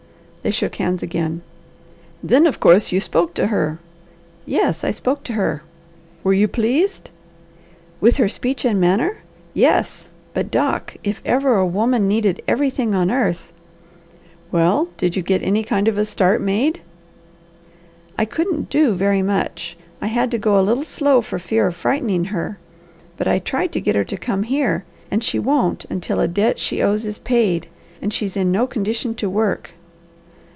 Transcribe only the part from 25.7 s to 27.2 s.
until a debt she owes is